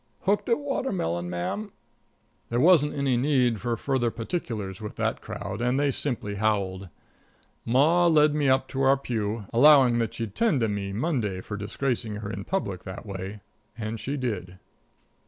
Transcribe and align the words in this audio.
"Hooked 0.21 0.49
a 0.49 0.57
watermelon, 0.57 1.29
mam." 1.29 1.73
There 2.49 2.59
wasn't 2.59 2.95
any 2.95 3.17
need 3.17 3.61
for 3.61 3.77
further 3.77 4.09
particulars 4.09 4.81
with 4.81 4.95
that 4.95 5.21
crowd, 5.21 5.61
and 5.61 5.79
they 5.79 5.91
simply 5.91 6.33
howled. 6.37 6.89
Ma 7.65 8.07
led 8.07 8.33
me 8.33 8.49
up 8.49 8.67
to 8.69 8.81
our 8.81 8.97
pew, 8.97 9.45
allowing 9.53 9.99
that 9.99 10.15
she'd 10.15 10.33
tend 10.33 10.61
to 10.61 10.67
me 10.67 10.91
Monday 10.91 11.39
for 11.39 11.55
disgracing 11.55 12.15
her 12.15 12.31
in 12.31 12.45
public 12.45 12.83
that 12.83 13.05
way 13.05 13.41
and 13.77 13.99
she 13.99 14.17
did. 14.17 14.57